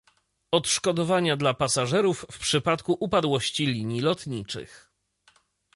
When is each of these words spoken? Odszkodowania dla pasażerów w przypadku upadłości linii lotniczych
Odszkodowania 0.51 1.37
dla 1.37 1.53
pasażerów 1.53 2.25
w 2.31 2.39
przypadku 2.39 2.97
upadłości 2.99 3.65
linii 3.65 4.01
lotniczych 4.01 4.91